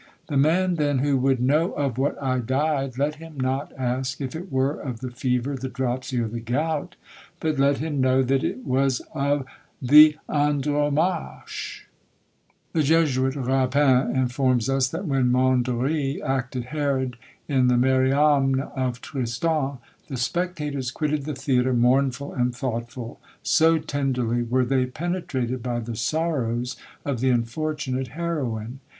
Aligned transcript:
The 0.29 0.35
man 0.35 0.77
then 0.77 0.97
who 0.97 1.15
would 1.19 1.39
know 1.39 1.73
of 1.73 1.99
what 1.99 2.19
I 2.19 2.39
died, 2.39 2.97
let 2.97 3.17
him 3.17 3.39
not 3.39 3.71
ask 3.77 4.19
if 4.19 4.35
it 4.35 4.51
were 4.51 4.73
of 4.79 4.99
the 4.99 5.11
fever, 5.11 5.55
the 5.55 5.69
dropsy, 5.69 6.19
or 6.19 6.27
the 6.27 6.39
gout; 6.39 6.95
but 7.39 7.59
let 7.59 7.77
him 7.77 8.01
know 8.01 8.23
that 8.23 8.43
it 8.43 8.65
was 8.65 9.01
of 9.13 9.45
the 9.79 10.17
Andromache!" 10.27 11.85
The 12.73 12.81
Jesuit 12.81 13.35
Rapin 13.35 14.15
informs 14.15 14.71
us, 14.71 14.87
that 14.87 15.05
when 15.05 15.31
Mondory 15.31 16.19
acted 16.23 16.65
Herod 16.73 17.15
in 17.47 17.67
the 17.67 17.77
Mariamne 17.77 18.59
of 18.75 19.01
Tristan, 19.01 19.77
the 20.07 20.17
spectators 20.17 20.89
quitted 20.89 21.25
the 21.25 21.35
theatre 21.35 21.73
mournful 21.75 22.33
and 22.33 22.55
thoughtful; 22.55 23.19
so 23.43 23.77
tenderly 23.77 24.41
were 24.41 24.65
they 24.65 24.87
penetrated 24.87 25.63
with 25.67 25.85
the 25.85 25.95
sorrows 25.95 26.75
of 27.05 27.19
the 27.19 27.29
unfortunate 27.29 28.07
heroine. 28.07 28.79